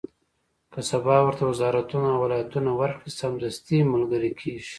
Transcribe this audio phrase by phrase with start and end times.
[0.71, 4.69] که سبا ورته وزارتونه او ولایتونه ورکړي، سمدستي ملګري کېږي.